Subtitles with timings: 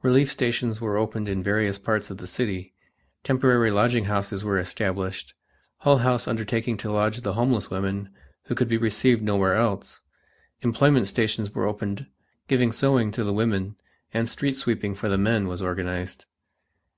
[0.00, 2.72] Relief stations were opened in various part of the city,
[3.22, 5.34] temporary lodging houses were established,
[5.80, 8.08] Hull House undertaking to lodge the homeless women
[8.44, 10.00] who could be received nowhere else;
[10.62, 12.06] employment stations were opened
[12.48, 13.76] giving sewing to the women,
[14.14, 16.24] and street sweeping for the men was organized.